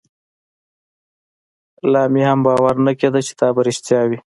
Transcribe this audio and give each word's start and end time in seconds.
لا 1.91 2.03
مې 2.13 2.21
هم 2.29 2.39
باور 2.45 2.75
نه 2.85 2.93
کېده 2.99 3.19
چې 3.27 3.33
دا 3.39 3.47
به 3.55 3.61
رښتيا 3.67 4.01
وي. 4.09 4.19